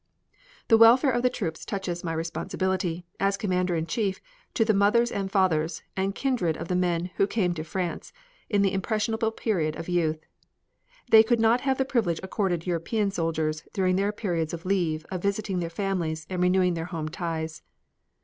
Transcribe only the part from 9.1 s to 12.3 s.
period of youth. They could not have the privilege